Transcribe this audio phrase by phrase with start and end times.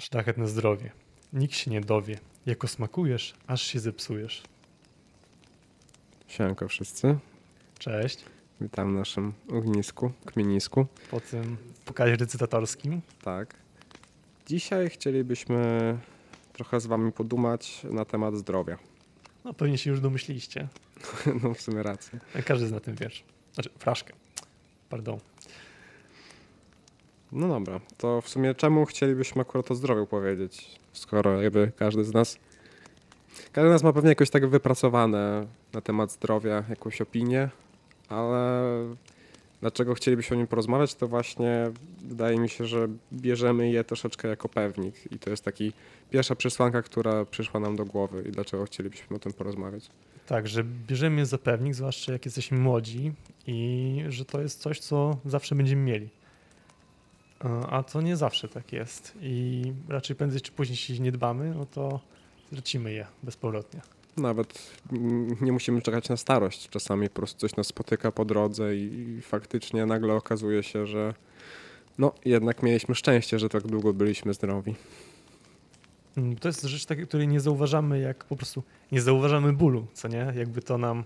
[0.00, 0.90] Szlachetne zdrowie.
[1.32, 2.18] Nikt się nie dowie.
[2.46, 4.42] Jako smakujesz, aż się zepsujesz.
[6.28, 7.18] Siemanko wszyscy.
[7.78, 8.24] Cześć.
[8.60, 10.86] Witam w naszym ognisku, kmienisku.
[11.10, 13.00] Po tym pokazie recytatorskim.
[13.22, 13.54] Tak.
[14.46, 15.98] Dzisiaj chcielibyśmy
[16.52, 18.78] trochę z wami podumać na temat zdrowia.
[19.44, 20.68] No pewnie się już domyśliliście.
[21.42, 22.20] No w sumie rację.
[22.44, 23.24] Każdy zna ten wiersz.
[23.54, 24.14] Znaczy, fraszkę.
[24.88, 25.18] Pardon.
[27.34, 32.12] No dobra, to w sumie czemu chcielibyśmy akurat o zdrowiu powiedzieć, skoro jakby każdy z
[32.12, 32.38] nas
[33.52, 37.48] każdy z nas ma pewnie jakoś tak wypracowane na temat zdrowia jakąś opinię,
[38.08, 38.62] ale
[39.60, 41.70] dlaczego chcielibyśmy o nim porozmawiać, to właśnie
[42.02, 45.72] wydaje mi się, że bierzemy je troszeczkę jako pewnik i to jest taki
[46.10, 49.90] pierwsza przesłanka, która przyszła nam do głowy i dlaczego chcielibyśmy o tym porozmawiać.
[50.26, 53.12] Tak, że bierzemy je za pewnik, zwłaszcza jak jesteśmy młodzi
[53.46, 56.08] i że to jest coś, co zawsze będziemy mieli.
[57.44, 61.54] A- A to nie zawsze tak jest i raczej prędzej czy później, jeśli nie dbamy,
[61.54, 62.00] no to
[62.50, 63.80] tracimy je bezpowrotnie.
[64.16, 64.76] Nawet
[65.40, 66.68] nie musimy czekać na starość.
[66.68, 71.14] Czasami po prostu coś nas spotyka po drodze i faktycznie nagle okazuje się, że
[71.98, 74.74] no jednak mieliśmy szczęście, że tak długo byliśmy zdrowi.
[76.16, 80.08] Mm, To jest rzecz takiej, której nie zauważamy, jak po prostu nie zauważamy bólu, co
[80.08, 80.32] nie?
[80.36, 81.04] Jakby to nam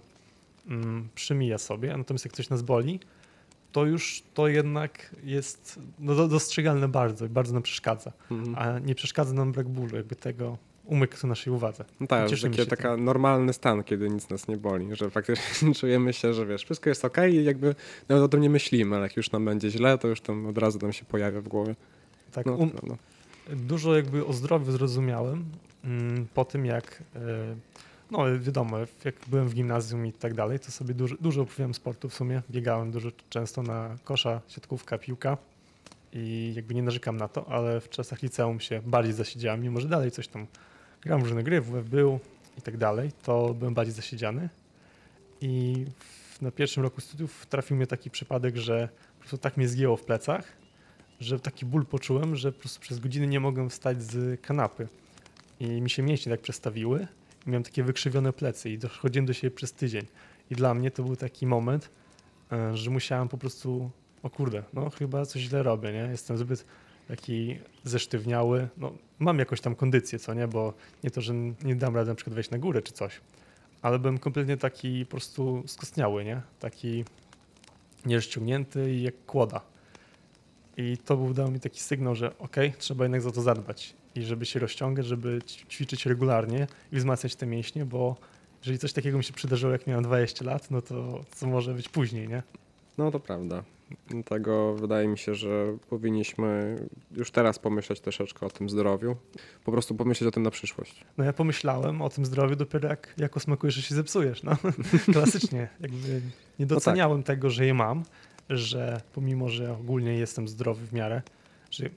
[0.69, 3.01] mm, przymija sobie, natomiast jak coś nas boli,
[3.73, 8.13] to już to jednak jest no, do- dostrzegalne bardzo i bardzo nam przeszkadza.
[8.31, 8.55] Mhm.
[8.59, 11.85] A nie przeszkadza nam brak bólu, jakby tego umyk naszej uwadze.
[12.01, 15.75] No tak, cieszymy taki się taka normalny stan, kiedy nic nas nie boli, że faktycznie
[15.81, 17.75] czujemy się, że wiesz, wszystko jest okej i jakby
[18.09, 20.59] nawet o tym nie myślimy, ale jak już nam będzie źle, to już tam od
[20.59, 21.75] razu nam się pojawia w głowie.
[22.33, 22.97] Tak, No, um, to prawda.
[23.57, 25.45] dużo jakby o zdrowiu zrozumiałem
[25.85, 27.21] mm, po tym, jak e,
[28.11, 32.09] no wiadomo, jak byłem w gimnazjum i tak dalej, to sobie dużo, dużo uprawiałem sportu
[32.09, 32.43] w sumie.
[32.51, 35.37] Biegałem dużo często na kosza, siatkówka, piłka
[36.13, 39.89] i jakby nie narzekam na to, ale w czasach liceum się bardziej zasiedziałem, mimo że
[39.89, 40.47] dalej coś tam
[41.01, 42.21] gram różne gry, WF był
[42.59, 44.49] i tak dalej, to byłem bardziej zasiedziany
[45.41, 49.69] i w, na pierwszym roku studiów trafił mnie taki przypadek, że po prostu tak mnie
[49.69, 50.53] zgięło w plecach,
[51.21, 54.89] że taki ból poczułem, że po prostu przez godziny nie mogłem wstać z kanapy.
[55.61, 57.07] I mi się mięśnie tak przestawiły.
[57.49, 60.07] Miałem takie wykrzywione plecy i dochodziłem do siebie przez tydzień.
[60.51, 61.91] I dla mnie to był taki moment,
[62.53, 63.91] e, że musiałem po prostu,
[64.23, 66.09] o kurde, no chyba coś źle robię, nie?
[66.11, 66.65] Jestem zbyt
[67.09, 68.69] taki zesztywniały.
[68.77, 70.49] No, mam jakąś tam kondycję, co nie?
[70.49, 73.21] Bo nie to, że nie dam rady na przykład wejść na górę czy coś,
[73.83, 76.43] ale byłem kompletnie taki po prostu skostniały, nie?
[76.61, 77.05] Taki
[78.07, 79.61] nierozciągnięty i jak kłoda.
[80.77, 83.95] I to był dał mi taki sygnał, że okej, trzeba jednak za to zadbać.
[84.15, 85.39] I żeby się rozciągać, żeby
[85.69, 88.17] ćwiczyć regularnie i wzmacniać te mięśnie, bo
[88.61, 91.89] jeżeli coś takiego mi się przydarzyło, jak miałem 20 lat, no to co może być
[91.89, 92.43] później, nie?
[92.99, 93.63] No to prawda.
[94.09, 96.77] Dlatego wydaje mi się, że powinniśmy
[97.17, 99.17] już teraz pomyśleć troszeczkę o tym zdrowiu.
[99.65, 101.05] Po prostu pomyśleć o tym na przyszłość.
[101.19, 104.57] No ja pomyślałem o tym zdrowiu dopiero jak jako smakujesz, że się zepsujesz, no.
[105.13, 105.69] Klasycznie.
[105.81, 106.21] Jakby
[106.59, 108.03] nie doceniałem tego, że je mam,
[108.51, 111.23] że pomimo, że ogólnie jestem zdrowy w miarę,
[111.71, 111.91] że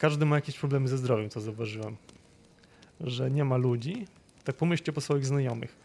[0.00, 1.96] każdy ma jakieś problemy ze zdrowiem, to zauważyłem.
[3.00, 4.06] Że nie ma ludzi,
[4.44, 5.76] tak pomyślcie po swoich znajomych,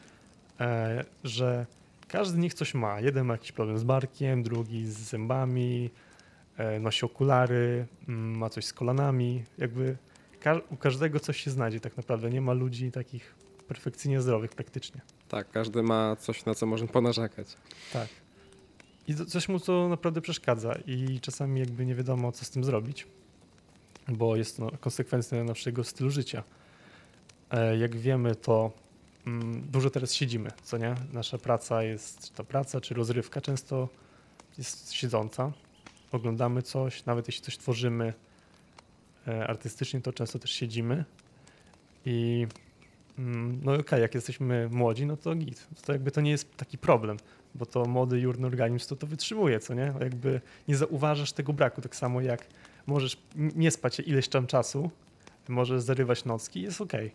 [0.60, 1.66] e, że
[2.08, 3.00] każdy z nich coś ma.
[3.00, 5.90] Jeden ma jakiś problem z barkiem, drugi z zębami,
[6.58, 9.44] e, nosi okulary, mm, ma coś z kolanami.
[9.58, 9.98] Jakby
[10.70, 12.30] u każdego coś się znajdzie tak naprawdę.
[12.30, 13.36] Nie ma ludzi takich
[13.68, 15.02] perfekcyjnie zdrowych praktycznie.
[15.28, 17.48] Tak, każdy ma coś, na co może ponarzekać.
[17.94, 18.08] Tak.
[19.08, 23.08] I coś mu to naprawdę przeszkadza i czasami jakby nie wiadomo, co z tym zrobić,
[24.08, 26.44] bo jest to konsekwencja naszego stylu życia.
[27.52, 28.72] E, jak wiemy, to
[29.28, 30.96] mm, dużo teraz siedzimy, co nie?
[31.14, 33.90] Nasza praca jest, czy to praca, czy rozrywka często
[34.58, 35.52] jest siedząca.
[36.12, 38.14] Oglądamy coś, nawet jeśli coś tworzymy
[39.28, 41.06] e, artystycznie, to często też siedzimy
[42.06, 42.48] i
[43.20, 45.68] mm, no okej, jak jesteśmy młodzi, no to git.
[45.86, 47.18] To jakby to nie jest taki problem
[47.56, 49.94] bo to młody, jurny organizm to to wytrzymuje, co nie?
[50.00, 52.48] Jakby nie zauważasz tego braku, tak samo jak
[52.88, 54.90] możesz nie spać ileś tam czasu,
[55.50, 57.12] możesz zarywać nocki, jest okej.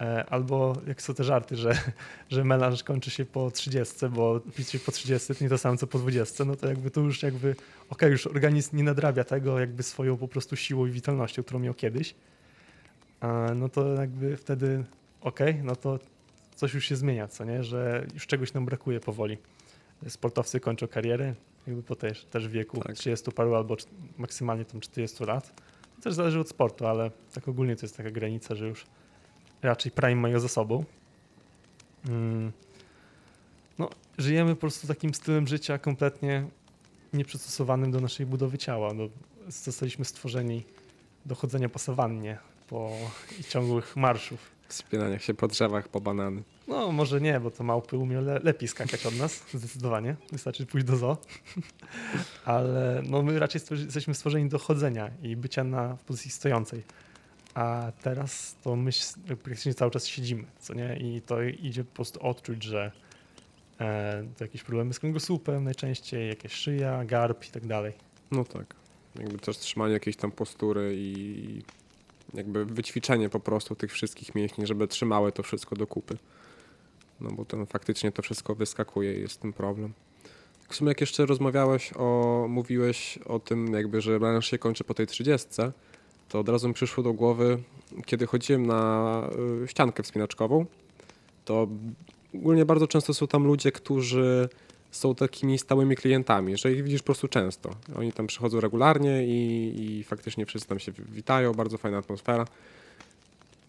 [0.00, 1.78] E, Albo jak są te żarty, że,
[2.30, 5.76] że melanż kończy się po 30, bo pić się po 30 to nie to samo
[5.76, 7.56] co po 20, no to jakby to już jakby,
[7.90, 11.74] okej, już organizm nie nadrabia tego jakby swoją po prostu siłą i witalnością, którą miał
[11.74, 12.14] kiedyś,
[13.20, 14.84] A, no to jakby wtedy
[15.20, 15.98] okej, no to
[16.54, 17.64] coś już się zmienia, co nie?
[17.64, 19.38] Że już czegoś nam brakuje powoli.
[20.08, 21.34] Sportowcy kończą karierę,
[21.66, 22.96] jakby po też, też wieku Tak.
[22.96, 23.76] 30 paru albo
[24.18, 25.54] maksymalnie tam 40 lat.
[25.96, 28.86] To też zależy od sportu, ale tak ogólnie to jest taka granica, że już
[29.62, 30.84] raczej prime mają za sobą.
[32.08, 32.52] Mm.
[33.78, 36.46] No, żyjemy po prostu takim stylem życia kompletnie
[37.12, 38.94] nieprzystosowanym do naszej budowy ciała.
[38.94, 39.08] No,
[39.48, 40.64] zostaliśmy stworzeni
[41.26, 42.38] do chodzenia po sawannie
[42.68, 42.90] po,
[43.40, 44.50] i ciągłych marszów.
[44.72, 46.42] Wspinaniach się po drzewach, po banany.
[46.68, 50.16] No, może nie, bo to małpy umie le lepiej skakać od nas, zdecydowanie.
[50.32, 51.16] Wystarczy pójść do zoo.
[52.44, 56.82] Ale no, my raczej stworzy- jesteśmy stworzeni do chodzenia i bycia na pozycji stojącej.
[57.54, 58.90] A teraz to my
[59.26, 60.96] praktycznie cały czas siedzimy, co nie?
[60.96, 62.92] I to idzie po prostu odczuć, że
[63.80, 67.92] e, to jakieś problemy z kręgosłupem najczęściej, jakieś szyja, garb i tak dalej.
[68.30, 68.74] No tak.
[69.18, 71.62] Jakby też trzymanie jakiejś tam postury i
[72.34, 76.18] jakby wyćwiczenie po prostu tych wszystkich mięśni, żeby trzymały to wszystko do kupy.
[77.20, 79.92] No bo tam faktycznie to wszystko wyskakuje i jest ten problem.
[80.68, 84.94] W sumie jak jeszcze rozmawiałeś o, mówiłeś o tym jakby, że branż się kończy po
[84.94, 85.48] tej 30,
[86.28, 87.58] to od razu mi przyszło do głowy,
[88.06, 89.22] kiedy chodziłem na
[89.64, 90.66] y, ściankę wspinaczkową,
[91.44, 91.68] to
[92.34, 94.48] ogólnie bardzo często są tam ludzie, którzy
[94.92, 97.70] są takimi stałymi klientami, że ich widzisz po prostu często.
[97.96, 102.44] Oni tam przychodzą regularnie i, i faktycznie wszyscy tam się witają, bardzo fajna atmosfera.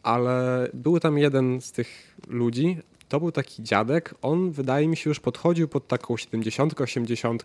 [0.04, 2.78] Ale był tam jeden z tych ludzi,
[3.10, 7.44] to był taki dziadek, on wydaje mi się już podchodził pod taką 70, 80,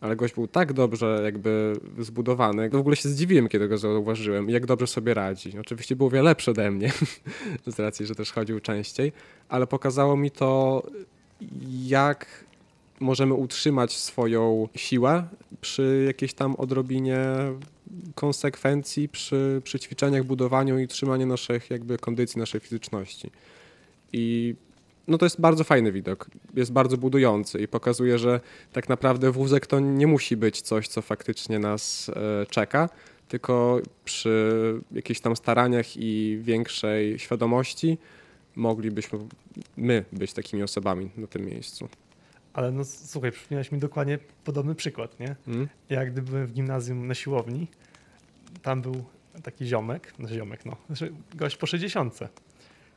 [0.00, 2.70] ale gość był tak dobrze jakby zbudowany.
[2.70, 5.58] W ogóle się zdziwiłem, kiedy go zauważyłem, jak dobrze sobie radzi.
[5.58, 6.92] Oczywiście był wiele lepszy ode mnie,
[7.66, 9.12] z racji, że też chodził częściej,
[9.48, 10.82] ale pokazało mi to,
[11.86, 12.26] jak
[13.02, 15.28] możemy utrzymać swoją siłę
[15.60, 17.18] przy jakiejś tam odrobinie
[18.14, 23.30] konsekwencji, przy, przy ćwiczeniach, budowaniu i trzymaniu naszych jakby kondycji, naszej fizyczności.
[24.12, 24.54] I
[25.08, 28.40] no to jest bardzo fajny widok, jest bardzo budujący i pokazuje, że
[28.72, 32.88] tak naprawdę wózek to nie musi być coś, co faktycznie nas e, czeka,
[33.28, 37.98] tylko przy jakichś tam staraniach i większej świadomości
[38.56, 39.18] moglibyśmy
[39.76, 41.88] my być takimi osobami na tym miejscu.
[42.54, 45.36] Ale no słuchaj, przypomniałeś mi dokładnie podobny przykład, nie?
[45.48, 45.68] Mm?
[45.90, 47.66] Ja gdy byłem w gimnazjum na siłowni,
[48.62, 49.04] tam był
[49.42, 52.18] taki ziomek, no ziomek no, znaczy gość po 60.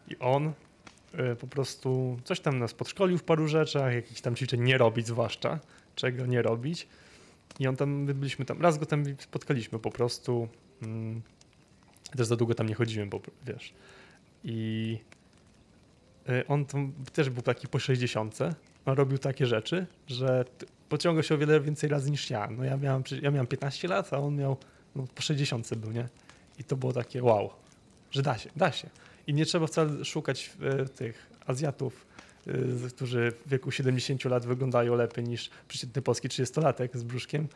[0.08, 0.48] I on
[1.34, 5.08] y, po prostu coś tam nas podszkolił w paru rzeczach, jakichś tam ćwiczeń nie robić
[5.08, 5.60] zwłaszcza,
[5.96, 6.88] czego nie robić.
[7.60, 10.48] I on tam, my byliśmy tam, raz go tam spotkaliśmy po prostu,
[10.82, 11.22] mm,
[12.18, 13.74] też za długo tam nie chodziłem, bo wiesz.
[14.44, 15.00] I
[16.30, 18.40] y, on tam też był taki po 60.
[18.86, 20.46] Robił takie rzeczy, że
[20.90, 22.50] pociągał się o wiele więcej razy niż ja.
[22.58, 24.58] No ja miałem, ja miałem 15 lat, a on miał
[24.96, 26.08] no, po 60 był, nie?
[26.60, 27.50] I to było takie wow,
[28.12, 28.90] że da się, da się.
[29.28, 32.06] I nie trzeba wcale szukać e, tych Azjatów,
[32.48, 32.52] e,
[32.90, 37.48] którzy w wieku 70 lat wyglądają lepiej niż przeciętny polski 30-latek z brzuszkiem.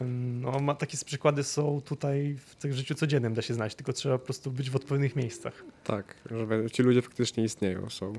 [0.00, 3.92] Ym, No, ma, takie przykłady są tutaj w tym życiu codziennym da się znaleźć, tylko
[3.92, 5.64] trzeba po prostu być w odpowiednich miejscach.
[5.84, 8.12] Tak, że ci ludzie faktycznie istnieją, są.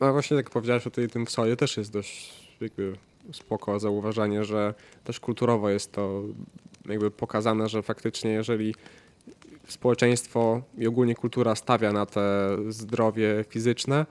[0.00, 2.96] A właśnie jak powiedziałeś o tej, tym soju, też jest dość jakby
[3.32, 6.22] spoko zauważanie, że też kulturowo jest to
[6.88, 8.74] jakby pokazane, że faktycznie jeżeli
[9.68, 14.06] społeczeństwo i ogólnie kultura stawia na te zdrowie fizyczne,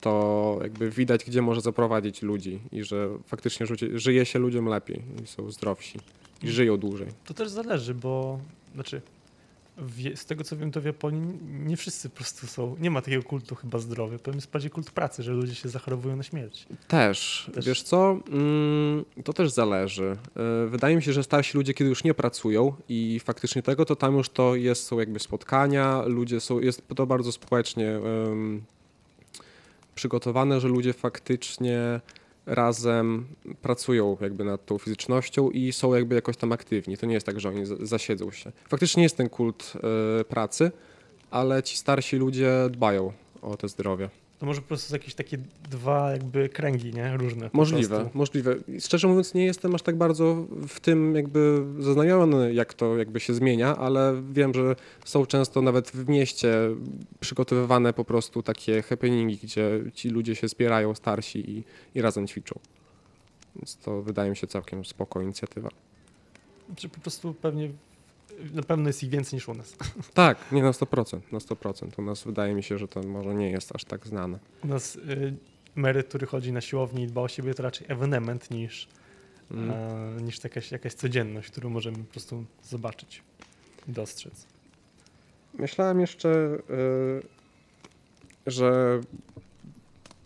[0.00, 5.50] to jakby widać, gdzie może zaprowadzić ludzi i że faktycznie żyje się ludziom lepiej są
[5.50, 5.98] zdrowsi
[6.42, 7.08] i żyją dłużej.
[7.24, 8.38] To też zależy, bo
[8.74, 9.02] znaczy
[10.14, 13.22] z tego co wiem, to w Japonii nie wszyscy po prostu są, nie ma takiego
[13.22, 14.18] kultu chyba zdrowia.
[14.18, 16.66] Powiem jest bardziej kult pracy, że ludzie się zachorowują na śmierć.
[16.88, 17.50] Też.
[17.54, 17.66] Też.
[17.66, 18.20] Wiesz co?
[18.30, 20.16] Mm, to też zależy.
[20.64, 23.96] Y, Wydaje mi się, że starsi ludzie, kiedy już nie pracują i faktycznie tego, to
[23.96, 28.62] tam już to jest, są jakby spotkania, ludzie są, jest to bardzo społecznie em,
[29.94, 32.00] przygotowane, że ludzie faktycznie
[32.50, 33.26] razem
[33.62, 36.96] pracują jakby nad tą fizycznością i są jakby jakoś tam aktywni.
[36.96, 38.52] To nie jest tak, że oni zasiedzą się.
[38.68, 39.72] Faktycznie jest ten kult
[40.20, 40.70] y, pracy,
[41.30, 44.10] ale ci starsi ludzie dbają o te zdrowie.
[44.40, 45.38] To może po prostu są jakieś takie
[45.70, 47.16] dwa jakby kręgi, nie?
[47.16, 47.50] Różne.
[47.52, 48.18] Możliwe, prostu.
[48.18, 48.56] możliwe.
[48.80, 53.34] Szczerze mówiąc, nie jestem aż tak bardzo w tym jakby zaznajomiony, jak to jakby się
[53.34, 56.54] zmienia, ale wiem, że są często nawet w mieście
[57.20, 62.60] przygotowywane po prostu takie happeningi, gdzie ci ludzie się zbierają starsi i, i razem ćwiczą.
[63.56, 65.68] Więc to wydaje mi się całkiem spoko inicjatywa.
[66.76, 67.70] Czy po prostu pewnie
[68.52, 69.76] na pewno jest ich więcej niż u nas.
[70.14, 71.98] Tak, nie na 100%, na 100%.
[71.98, 74.38] U nas wydaje mi się, że to może nie jest aż tak znane.
[74.64, 75.34] U nas y,
[75.76, 78.88] emeryt, który chodzi na siłowni i dba o siebie, to raczej ewenement niż,
[79.50, 79.70] Mm.
[79.70, 83.22] e, niż jakaś, jakaś codzienność, którą możemy po prostu zobaczyć,
[83.88, 84.46] dostrzec.
[85.54, 87.22] Myślałem jeszcze, y,
[88.46, 89.00] że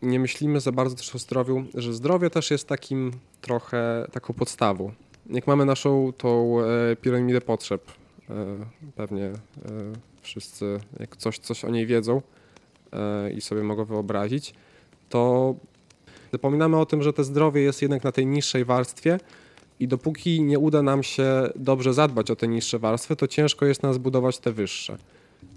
[0.02, 4.92] nie myślimy za bardzo też o zdrowiu, że zdrowie też jest takim trochę taką podstawą.
[5.30, 7.92] Jak mamy naszą tą e, piramidę potrzeb,
[8.96, 9.32] pewnie e,
[10.22, 12.22] wszyscy jak coś, coś o niej wiedzą
[12.92, 14.54] e, i sobie mogą wyobrazić,
[15.08, 15.54] to
[16.32, 19.18] zapominamy o tym, że to zdrowie jest jednak na tej niższej warstwie
[19.80, 23.82] I dopóki nie uda nam się dobrze zadbać o te niższe warstwy, to ciężko jest
[23.82, 24.98] nas budować te wyższe.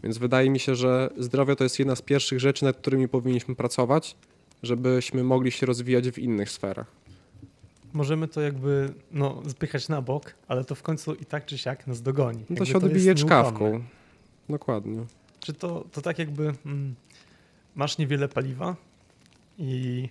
[0.03, 3.55] Więc wydaje mi się, że zdrowie to jest jedna z pierwszych rzeczy, nad którymi powinniśmy
[3.55, 4.15] pracować,
[4.63, 7.06] żebyśmy mogli się rozwijać w innych sferach.
[7.94, 11.88] Możemy to jakby no, spychać na bok, ale to w końcu i tak czy siak
[11.88, 12.46] nas dogoni.
[12.50, 13.84] No to się odbije czkawką.
[14.50, 15.06] Dokładnie.
[15.39, 16.96] Czy to, to tak jakby mm,
[17.75, 18.75] masz niewiele paliwa
[19.58, 20.10] i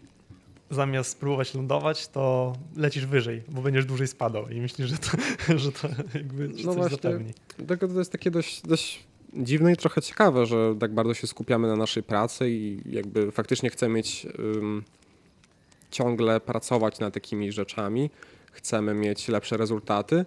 [0.71, 5.09] zamiast spróbować lądować, to lecisz wyżej, bo będziesz dłużej spadał i myślisz, że to,
[5.59, 6.89] że to jakby No coś właśnie.
[6.91, 7.33] zapewni.
[7.59, 9.05] Dlatego to jest takie dość, dość
[9.35, 13.71] dziwne i trochę ciekawe, że tak bardzo się skupiamy na naszej pracy i jakby faktycznie
[13.71, 14.85] chcemy mieć ym,
[15.91, 18.11] ciągle pracować nad takimi rzeczami,
[18.53, 20.25] chcemy mieć lepsze rezultaty,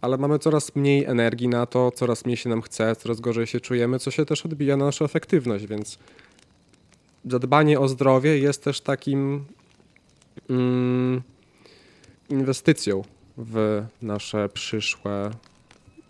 [0.00, 3.60] ale mamy coraz mniej energii na to, coraz mniej się nam chce, coraz gorzej się
[3.60, 5.98] czujemy, co się też odbija na naszą efektywność, więc
[7.24, 9.44] zadbanie o zdrowie jest też takim
[10.50, 11.22] mm,
[12.28, 13.04] inwestycją
[13.36, 15.30] w nasze przyszłe,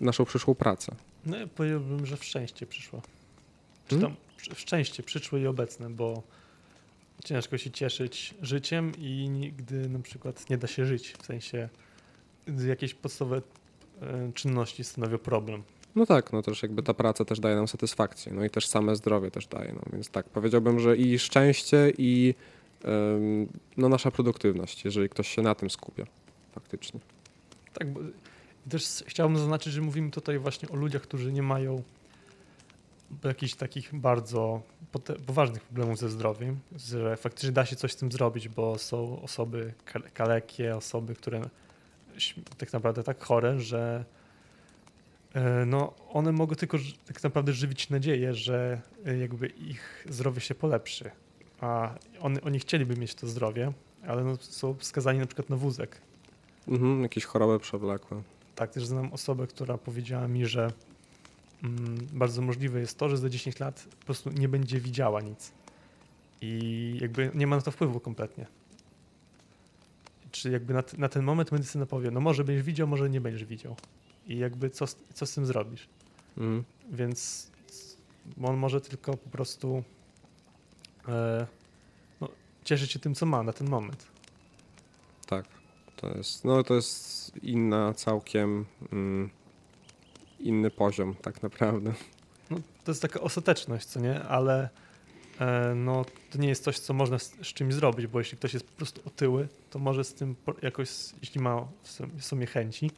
[0.00, 0.94] naszą przyszłą pracę.
[1.26, 3.02] No ja powiedziałbym, że w szczęście przyszło.
[3.88, 4.16] Czy Hmm?
[4.16, 4.24] tam
[4.54, 6.22] w szczęście przyszłe i obecne, bo
[7.25, 11.12] ciężko się cieszyć życiem i nigdy na przykład nie da się żyć.
[11.12, 11.68] W sensie
[12.66, 13.42] jakieś podstawowe
[14.02, 15.62] e, czynności stanowią problem.
[15.94, 18.97] No tak, no też jakby ta praca też daje nam satysfakcję, no i też same
[18.97, 22.35] zdrowie też daje, no więc tak, powiedziałbym, że i szczęście i
[22.85, 26.04] ym, no nasza produktywność, jeżeli ktoś się na tym skupia,
[26.52, 27.00] faktycznie.
[27.73, 28.00] Tak, bo
[28.68, 31.83] też chciałbym zaznaczyć, że mówimy tutaj właśnie o ludziach, którzy nie mają
[33.25, 34.62] jakichś takich bardzo
[35.26, 39.73] poważnych problemów ze zdrowiem, że faktycznie da się coś z tym zrobić, bo są osoby
[39.85, 41.42] kale- kalekie, osoby, które
[42.59, 44.04] tak naprawdę tak chore, że
[45.35, 50.54] e, no, one mogą tylko tak naprawdę żywić nadzieję, że e, jakby ich zdrowie się
[50.54, 51.11] polepszy.
[51.61, 53.73] A oni, oni chcieliby mieć to zdrowie,
[54.06, 56.00] ale no, są skazani na przykład na wózek.
[56.68, 58.23] Mhm, jakieś choroby przewlekłe.
[58.54, 60.73] Tak, też znam osobę, która powiedziała mi, że
[62.12, 65.52] bardzo możliwe jest to, że za 10 lat po prostu nie będzie widziała nic.
[66.40, 68.47] I jakby nie ma na to wpływu kompletnie.
[70.30, 73.44] Czy jakby na, na ten moment medycyna powie, no może będziesz widział, może nie będziesz
[73.44, 73.76] widział.
[74.26, 75.88] I jakby co, z- co z tym zrobisz?
[76.37, 76.64] Mhm.
[76.92, 77.50] Więc
[78.42, 79.83] on może tylko po prostu
[81.09, 81.47] e,
[82.21, 82.28] no,
[82.64, 84.06] cieszyć się tym, co ma na ten moment.
[85.26, 85.44] Tak,
[85.97, 89.30] to jest, no to jest inna całkiem, mm,
[90.44, 91.92] inny poziom tak naprawdę.
[92.50, 94.22] No, to jest taka ostateczność, co nie?
[94.22, 94.68] Ale
[95.40, 98.54] e, no, to nie jest coś, co można z, z czymś zrobić, bo jeśli ktoś
[98.54, 100.88] jest po prostu otyły, to może z tym jakoś,
[101.20, 101.66] jeśli ma
[102.16, 102.90] w sobie chęci,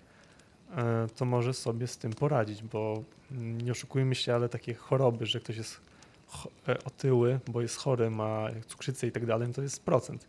[0.76, 5.26] e, to może sobie z tym poradzić, bo mm, nie oszukujmy się, ale takie choroby,
[5.26, 5.80] że ktoś jest
[6.68, 10.26] e, otyły, bo jest chory, ma cukrzycę i tak dalej, no to jest procent.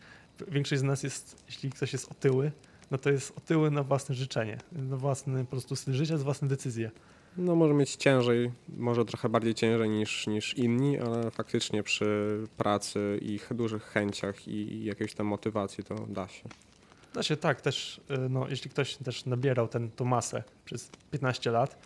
[0.47, 2.51] Większość z nas jest, jeśli ktoś jest otyły,
[2.91, 6.48] no to jest otyły na własne życzenie, na własny po prostu styl życia, z własne
[6.48, 6.91] decyzje.
[7.38, 13.20] No może mieć ciężej, może trochę bardziej ciężej niż, niż inni, ale faktycznie przy pracy
[13.22, 16.44] i ch- dużych chęciach i jakiejś tam motywacji to da się.
[17.13, 21.51] Da się tak, też y, no, jeśli ktoś też nabierał ten, tą masę przez 15
[21.51, 21.77] lat,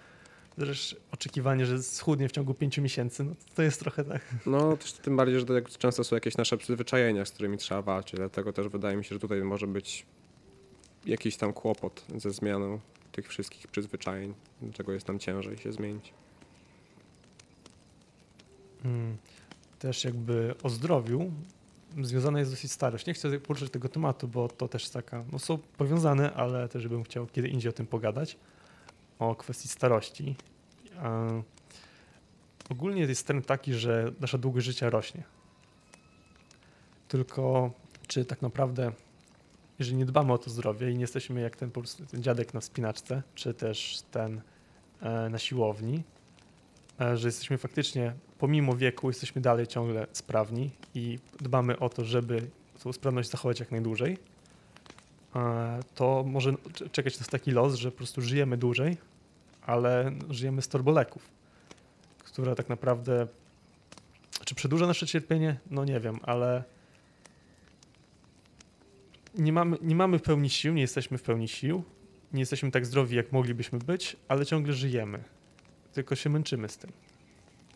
[0.59, 4.21] też oczekiwanie, że schudnie w ciągu 5 miesięcy, no to jest trochę tak.
[4.45, 7.81] No też tym bardziej, że to jak często są jakieś nasze przyzwyczajenia, z którymi trzeba
[7.81, 10.05] walczyć, dlatego też wydaje mi się, że tutaj może być
[11.05, 12.79] jakiś tam kłopot ze zmianą
[13.11, 16.13] tych wszystkich przyzwyczajeń, dlaczego jest nam ciężej się zmienić.
[18.85, 19.17] Mm,
[19.79, 21.31] Też jakby o zdrowiu
[22.01, 23.05] związana jest dosyć starość.
[23.05, 27.03] Nie chcę poruszać tego tematu, bo to też taka, no są powiązane, ale też bym
[27.03, 28.37] chciał kiedy indziej o tym pogadać,
[29.19, 30.35] o kwestii starości.
[30.97, 31.43] E,
[32.69, 35.23] Ogólnie jest trend taki, że nasza długość życia rośnie.
[37.07, 37.71] Tylko
[38.07, 38.91] czy tak naprawdę,
[39.79, 41.71] jeżeli nie dbamy o to zdrowie i nie jesteśmy jak ten,
[42.11, 44.41] ten dziadek na wspinaczce, czy też ten
[45.01, 46.03] e, na siłowni,
[47.01, 52.47] e, że jesteśmy faktycznie, pomimo wieku, jesteśmy dalej ciągle sprawni i dbamy o to, żeby
[52.83, 54.17] tą sprawność zachować jak najdłużej,
[55.35, 56.53] e, to może
[56.91, 58.97] czekać nas taki los, że po prostu żyjemy dłużej,
[59.61, 61.29] ale żyjemy z torboleków,
[62.23, 63.27] która tak naprawdę
[64.45, 65.57] czy przedłuża nasze cierpienie?
[65.71, 66.63] No nie wiem, ale
[69.37, 71.83] nie mamy, nie mamy w pełni sił, nie jesteśmy w pełni sił,
[72.33, 75.23] nie jesteśmy tak zdrowi, jak moglibyśmy być, ale ciągle żyjemy.
[75.93, 76.91] Tylko się męczymy z tym.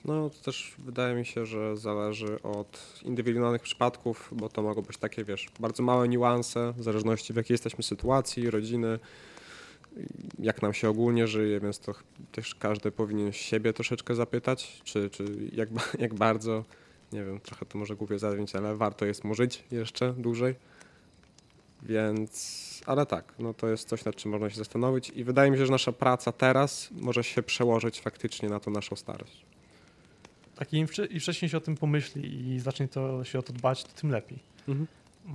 [0.06, 4.98] No to też wydaje mi się, że zależy od indywidualnych przypadków, bo to mogą być
[4.98, 9.00] takie, wiesz, bardzo małe niuanse, w zależności w jakiej jesteśmy sytuacji, rodziny,
[10.40, 11.94] jak nam się ogólnie żyje, więc to
[12.32, 15.70] też każdy powinien siebie troszeczkę zapytać, czy, czy jak,
[16.00, 16.66] jak bardzo,
[17.14, 20.56] nie wiem, trochę to może głupio zabrzmieć, ale warto jest mu żyć jeszcze dłużej.
[21.86, 25.58] Więc, ale tak, no to jest coś, nad czym można się zastanowić i wydaje mi
[25.58, 29.46] się, że nasza praca teraz może się przełożyć faktycznie na tą naszą starość.
[30.56, 33.54] Tak im wcze- im wcześniej się o tym pomyśli i zacznie to się o to
[33.54, 34.40] dbać, to tym lepiej.
[34.68, 34.88] Mhm.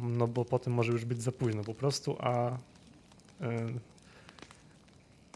[0.02, 2.57] No bo potem może już być za późno po prostu, a y,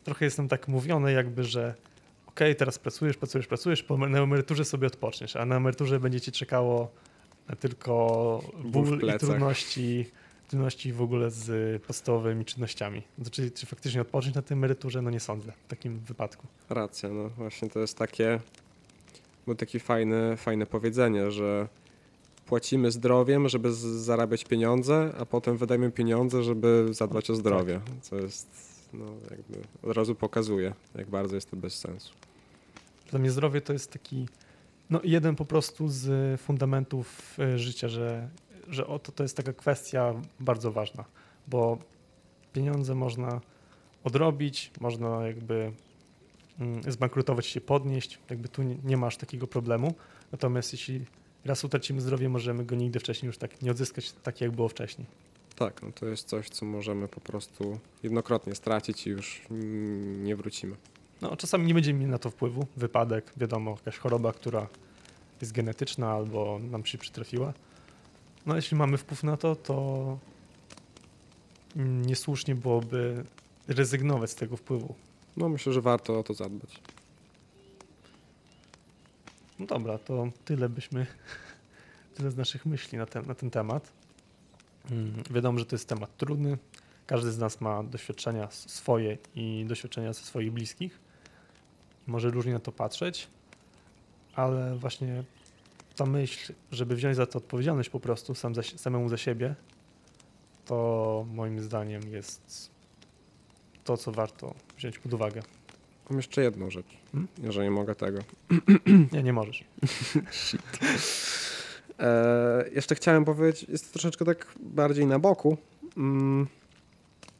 [0.04, 1.74] trochę jestem tak mówiony jakby, że
[2.26, 6.32] okej, teraz pracujesz, pracujesz, pracujesz, po, na emeryturze sobie odpoczniesz, a na emeryturze będzie ci
[6.32, 6.90] czekało
[7.60, 7.94] tylko
[8.64, 10.06] Ból ból i trudności,
[10.48, 13.02] trudności w ogóle z podstawowymi czynnościami.
[13.18, 15.02] Znaczy, czy faktycznie odpocząć na tej emeryturze?
[15.02, 16.46] No nie sądzę w takim wypadku.
[16.70, 18.40] Racja, no właśnie to jest takie,
[19.44, 21.68] było takie fajne, fajne powiedzenie, że
[22.46, 28.48] płacimy zdrowiem, żeby zarabiać pieniądze, a potem wydajemy pieniądze, żeby zadbać o zdrowie, co jest,
[28.92, 32.14] no jakby od razu pokazuje, jak bardzo jest to bez sensu.
[33.10, 34.28] Dla mnie zdrowie to jest taki,
[34.90, 38.28] no jeden po prostu z fundamentów e, życia, że,
[38.68, 41.04] że oto to jest taka kwestia bardzo ważna,
[41.48, 41.78] bo
[42.52, 43.40] pieniądze można
[44.04, 45.72] odrobić, można jakby
[46.60, 49.94] mm, zbankrutować się, podnieść, jakby tu nie, masz takiego problemu,
[50.32, 51.04] natomiast jeśli
[51.44, 55.06] raz utracimy zdrowie, możemy go nigdy wcześniej już tak nie odzyskać tak, jak było wcześniej.
[55.56, 60.36] Tak, no to jest coś, co możemy po prostu jednokrotnie stracić i już mm, nie
[60.36, 60.76] wrócimy.
[61.22, 62.66] No, czasami nie będziemy mieli na to wpływu.
[62.76, 64.66] Wypadek, wiadomo, jakaś choroba, która
[65.40, 67.52] jest genetyczna albo nam się przytrafiła.
[68.46, 70.18] No, jeśli mamy wpływ na to, to
[71.76, 73.24] niesłusznie byłoby
[73.68, 74.94] rezygnować z tego wpływu.
[75.36, 76.80] No myślę, że warto o to zadbać.
[79.58, 81.06] No dobra, to tyle byśmy,
[82.14, 83.92] tyle z naszych myśli na ten, na ten temat.
[84.90, 86.58] Mm, Wiadomo, że to jest temat trudny.
[87.06, 90.98] Każdy z nas ma doświadczenia swoje i doświadczenia ze swoich bliskich.
[92.06, 93.28] Może różnie na to patrzeć,
[94.34, 95.24] ale właśnie
[95.96, 99.54] ta myśl, żeby wziąć za to odpowiedzialność po prostu sam za, samemu za siebie,
[100.64, 102.70] to moim zdaniem jest
[103.84, 105.42] to, co warto wziąć pod uwagę.
[106.10, 107.28] Mam jeszcze jedną rzecz, Hmm?
[107.42, 108.18] jeżeli mogę tego.
[109.12, 109.64] Nie, nie możesz.
[111.98, 115.56] E, jeszcze chciałem powiedzieć, jest to troszeczkę tak bardziej na boku,
[115.96, 116.46] mm,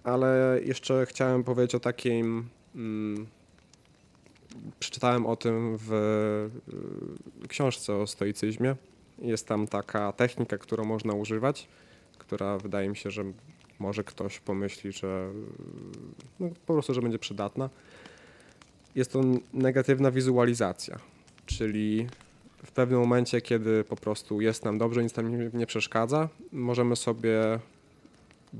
[0.04, 2.48] ale jeszcze chciałem powiedzieć o takim.
[2.74, 3.26] Mm,
[4.78, 5.92] przeczytałem o tym w
[7.44, 8.76] y, książce o stoicyzmie.
[9.18, 11.68] Jest tam taka technika, którą można używać,
[12.18, 13.24] która wydaje mi się, że
[13.78, 15.30] może ktoś pomyśli, że
[16.40, 17.70] no, po prostu, że będzie przydatna.
[18.94, 19.20] Jest to
[19.52, 20.98] negatywna wizualizacja,
[21.46, 22.06] czyli
[22.64, 26.96] w pewnym momencie, kiedy po prostu jest nam dobrze, nic nam nie, nie przeszkadza, możemy
[26.96, 27.58] sobie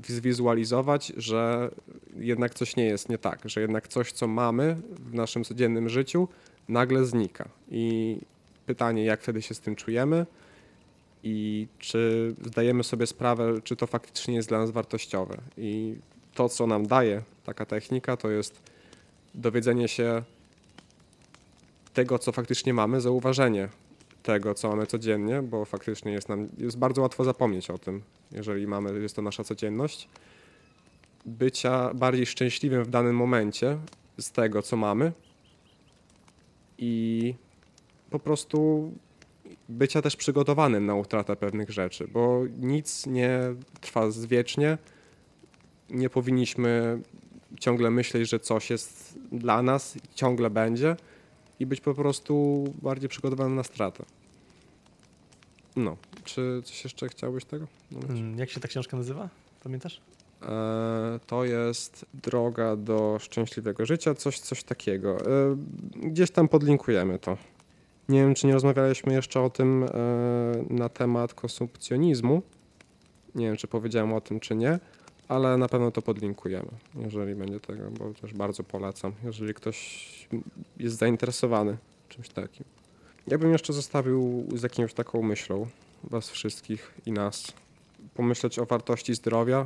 [0.07, 1.71] zwizualizować, że
[2.17, 6.27] jednak coś nie jest nie tak, że jednak coś, co mamy w naszym codziennym życiu,
[6.69, 7.49] nagle znika.
[7.71, 8.17] I
[8.65, 10.25] pytanie, jak wtedy się z tym czujemy
[11.23, 15.37] i czy zdajemy sobie sprawę, czy to faktycznie jest dla nas wartościowe.
[15.57, 15.95] I
[16.33, 18.61] to, co nam daje taka technika, to jest
[19.35, 20.23] dowiedzenie się
[21.93, 23.69] tego, co faktycznie mamy, zauważenie
[24.23, 28.67] tego, co mamy codziennie, bo faktycznie jest nam jest bardzo łatwo zapomnieć o tym, jeżeli
[28.67, 30.09] mamy, jest to nasza codzienność.
[31.25, 33.77] Bycia bardziej szczęśliwym w danym momencie
[34.19, 35.11] z tego, co mamy
[36.77, 37.33] i
[38.09, 38.91] po prostu
[39.69, 43.39] bycia też przygotowanym na utratę pewnych rzeczy, bo nic nie
[43.81, 44.77] trwa wiecznie.
[45.89, 47.01] Nie powinniśmy
[47.59, 50.95] ciągle myśleć, że coś jest dla nas, ciągle będzie
[51.59, 54.05] i być po prostu bardziej przygotowany na stratę.
[55.75, 57.67] No, czy coś jeszcze chciałbyś tego?
[58.09, 59.29] Mm, Jak się ta książka nazywa?
[59.63, 60.01] Pamiętasz?
[60.41, 65.17] E, to jest droga do szczęśliwego życia, coś, coś takiego.
[65.19, 65.55] E,
[66.09, 67.37] gdzieś tam podlinkujemy to.
[68.09, 69.87] Nie wiem, czy nie rozmawialiśmy jeszcze o tym e,
[70.69, 72.41] na temat konsumpcjonizmu.
[73.35, 74.79] Nie wiem, czy powiedziałem o tym, czy nie,
[75.27, 80.27] ale na pewno to podlinkujemy, jeżeli będzie tego, bo też bardzo polecam, jeżeli ktoś
[80.77, 81.77] jest zainteresowany
[82.09, 82.65] czymś takim.
[83.27, 85.67] Ja bym jeszcze zostawił z jakąś taką myślą
[86.09, 87.53] was wszystkich i nas.
[88.13, 89.65] Pomyśleć o wartości zdrowia,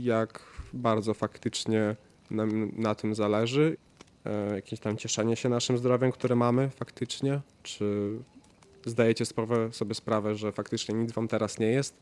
[0.00, 1.96] jak bardzo faktycznie
[2.30, 3.76] nam na tym zależy,
[4.24, 8.10] e, jakieś tam cieszenie się naszym zdrowiem, które mamy faktycznie, czy
[8.86, 11.98] zdajecie sprawę, sobie sprawę, że faktycznie nic wam teraz nie jest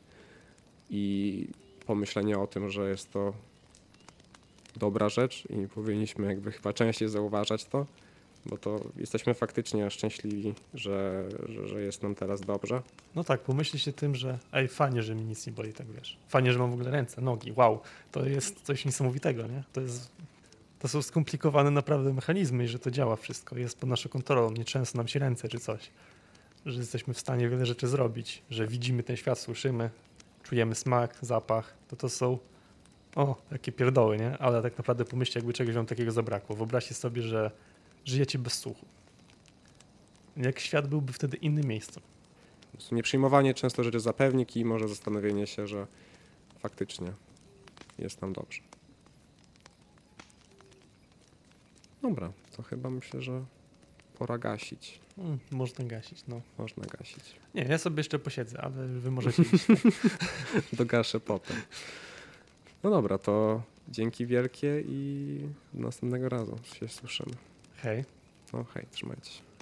[0.90, 1.46] i
[1.87, 3.32] pomyślenie o tym, że jest to
[4.76, 7.87] dobra rzecz i powinniśmy jakby chyba częściej zauważać to,
[8.46, 12.83] bo to jesteśmy faktycznie szczęśliwi, że, że, że jest nam teraz dobrze.
[13.14, 16.16] No tak, pomyśli się tym, że ej, fajnie, że mi nic nie boli, tak wiesz.
[16.28, 17.80] Fajnie, że mam w ogóle ręce, nogi, wow.
[18.12, 19.64] To jest coś niesamowitego, nie?
[19.72, 20.11] To jest...
[20.78, 24.64] To są skomplikowane naprawdę mechanizmy i że to działa wszystko, jest pod naszą kontrolą, nie
[24.64, 25.90] trzęsą nam się ręce czy coś.
[26.66, 29.90] Że jesteśmy w stanie wiele rzeczy zrobić, że widzimy ten świat, słyszymy,
[30.42, 32.38] czujemy smak, zapach, to to są
[33.16, 34.38] o, jakie pierdoły, nie?
[34.38, 36.57] Ale tak naprawdę pomyślcie, jakby czegoś wam takiego zabrakło.
[36.57, 37.50] Wyobraźcie sobie, że
[38.04, 38.86] żyjecie bez słuchu.
[40.36, 42.02] Jak świat byłby wtedy innym miejscem.
[42.92, 45.86] Nieprzyjmowanie często rzeczy za pewnik i może zastanowienie się, że
[46.58, 47.12] faktycznie
[47.98, 48.60] jest nam dobrze.
[52.02, 53.44] Dobra, to chyba myślę, że
[54.18, 55.00] pora gasić.
[55.18, 56.40] Mm, można gasić, no.
[56.58, 57.24] Można gasić.
[57.54, 59.66] Nie, ja sobie jeszcze posiedzę, ale wy możecie iść.
[60.72, 61.56] Dogaszę potem.
[62.82, 65.38] No dobra, to dzięki wielkie i
[65.74, 67.34] do następnego razu się słyszymy.
[67.84, 68.04] Hej.
[68.52, 69.53] No hej, trzymajcie się.